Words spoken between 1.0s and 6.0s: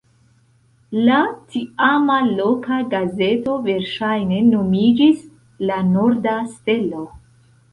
La tiama loka gazeto verŝajne nomiĝis "La